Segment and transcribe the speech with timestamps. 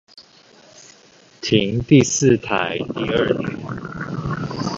[1.41, 4.61] 停第四台第二年